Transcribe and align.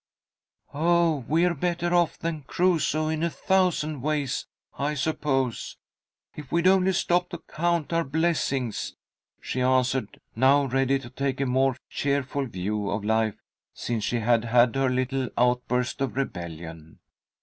"Oh, 0.73 1.25
we're 1.27 1.53
better 1.53 1.93
off 1.93 2.17
than 2.17 2.41
Crusoe 2.41 3.09
in 3.09 3.21
a 3.21 3.29
thousand 3.29 4.01
ways, 4.01 4.47
I 4.75 4.95
suppose, 4.95 5.77
if 6.35 6.51
we'd 6.51 6.65
only 6.65 6.93
stop 6.93 7.29
to 7.29 7.37
count 7.37 7.93
our 7.93 8.03
blessings," 8.03 8.95
she 9.39 9.61
answered, 9.61 10.19
now 10.35 10.65
ready 10.65 10.97
to 10.97 11.11
take 11.11 11.39
a 11.39 11.45
more 11.45 11.77
cheerful 11.87 12.47
view 12.47 12.89
of 12.89 13.05
life 13.05 13.37
since 13.75 14.03
she 14.03 14.21
had 14.21 14.45
had 14.45 14.73
her 14.75 14.89
little 14.89 15.29
outburst 15.37 16.01
of 16.01 16.17
rebellion. 16.17 16.97